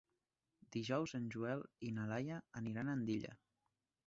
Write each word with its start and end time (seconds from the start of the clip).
Dijous 0.75 1.13
en 1.19 1.27
Joel 1.37 1.63
i 1.89 1.93
na 1.99 2.09
Laia 2.13 2.41
aniran 2.63 2.91
a 2.91 2.97
Andilla. 3.01 3.39